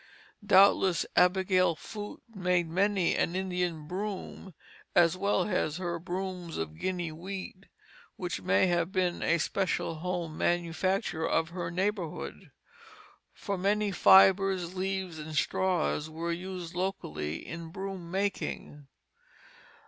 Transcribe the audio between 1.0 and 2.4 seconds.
Abigail Foote